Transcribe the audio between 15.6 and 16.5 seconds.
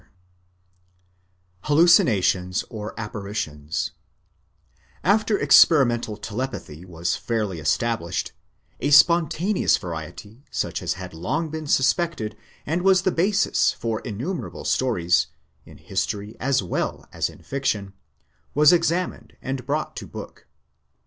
in history